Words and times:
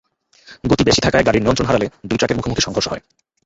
গতি 0.63 0.83
বেশি 0.85 1.01
থাকায় 1.01 1.25
গাড়ির 1.25 1.43
নিয়ন্ত্রণ 1.43 1.67
হারালে 1.69 1.87
দুই 2.07 2.17
ট্রাকের 2.17 2.37
মুখোমুখি 2.37 2.63
সংঘর্ষ 2.63 2.87
হয়। 2.89 3.03